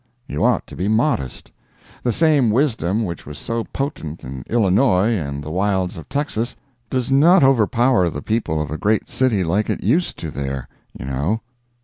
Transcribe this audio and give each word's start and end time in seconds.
You 0.25 0.43
ought 0.43 0.65
to 0.65 0.75
be 0.75 0.87
modest; 0.87 1.51
the 2.01 2.11
same 2.11 2.49
wisdom 2.49 3.05
which 3.05 3.27
was 3.27 3.37
so 3.37 3.65
potent 3.65 4.23
in 4.23 4.43
Illinois 4.49 5.09
and 5.11 5.43
the 5.43 5.51
wilds 5.51 5.95
of 5.95 6.09
Texas 6.09 6.55
does 6.89 7.11
not 7.11 7.43
overpower 7.43 8.09
the 8.09 8.23
people 8.23 8.59
of 8.59 8.71
a 8.71 8.79
great 8.79 9.09
city 9.09 9.43
like 9.43 9.69
it 9.69 9.83
used 9.83 10.17
to 10.17 10.31
do 10.31 10.31
there, 10.31 10.67
you 10.99 11.05
know. 11.05 11.41